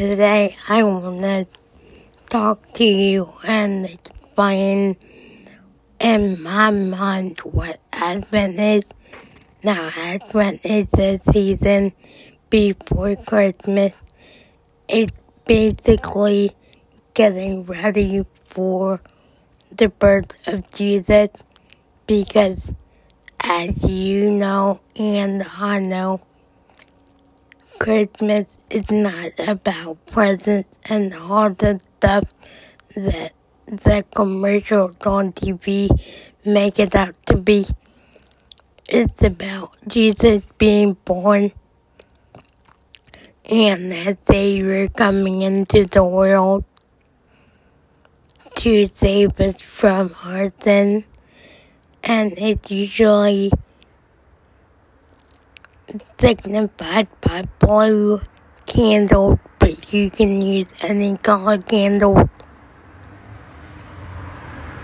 [0.00, 1.46] Today I want to
[2.30, 4.96] talk to you and explain
[6.00, 8.84] in my mind what Advent is.
[9.62, 11.92] Now, Advent is a season
[12.48, 13.92] before Christmas.
[14.88, 15.12] It's
[15.46, 16.56] basically
[17.12, 19.02] getting ready for
[19.70, 21.28] the birth of Jesus
[22.06, 22.72] because,
[23.38, 26.22] as you know and I know,
[27.80, 32.24] Christmas is not about presents and all the stuff
[32.94, 33.32] that
[33.66, 35.88] the commercials on TV
[36.44, 37.66] make it out to be.
[38.86, 41.52] It's about Jesus being born
[43.48, 46.64] and that Savior coming into the world
[48.56, 51.04] to save us from our sin.
[52.04, 53.50] And it's usually
[56.18, 58.20] signified by blue
[58.66, 62.28] candles, but you can use any color candle